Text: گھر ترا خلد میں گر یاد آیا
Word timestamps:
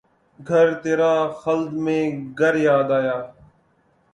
گھر 0.39 0.67
ترا 0.81 1.13
خلد 1.41 1.71
میں 1.83 2.03
گر 2.39 2.55
یاد 2.67 2.89
آیا 2.97 3.17